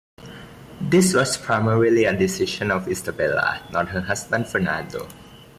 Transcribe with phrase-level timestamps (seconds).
[0.81, 5.07] This was primarily a decision of Isabella, not her husband Fernando.